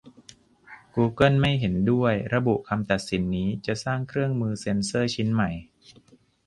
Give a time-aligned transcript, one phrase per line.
[0.95, 5.49] กูเกิลไม่เห็นด้วย ระบุคำตัดสินนี้จะสร้างเครื่องมือเซ็นเซอร์ชิ้นใหม่